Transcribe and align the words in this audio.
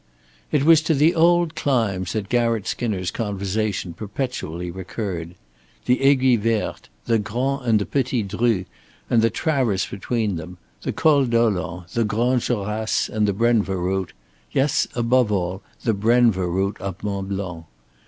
It 0.51 0.63
was 0.63 0.81
to 0.81 0.95
the 0.95 1.13
old 1.13 1.53
climbs 1.53 2.13
that 2.13 2.27
Garratt 2.27 2.65
Skinner's 2.65 3.11
conversation 3.11 3.93
perpetually 3.93 4.71
recurred 4.71 5.35
the 5.85 5.99
Aiguille 6.03 6.39
Verte, 6.41 6.89
the 7.05 7.19
Grand 7.19 7.67
and 7.69 7.77
the 7.77 7.85
Petit 7.85 8.23
Dru 8.23 8.65
and 9.11 9.21
the 9.21 9.29
traverse 9.29 9.85
between 9.85 10.37
them, 10.37 10.57
the 10.81 10.91
Col 10.91 11.25
Dolent, 11.25 11.89
the 11.89 12.03
Grandes 12.03 12.47
Jorasses 12.47 13.09
and 13.09 13.27
the 13.27 13.33
Brenva 13.33 13.75
route 13.75 14.13
yes, 14.51 14.87
above 14.95 15.31
all, 15.31 15.61
the 15.83 15.93
Brenva 15.93 16.47
route 16.47 16.81
up 16.81 17.03
Mont 17.03 17.29
Blanc. 17.29 17.65